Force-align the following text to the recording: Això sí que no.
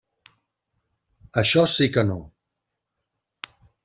Això 1.41 1.65
sí 1.73 1.87
que 1.97 2.05
no. 2.07 2.17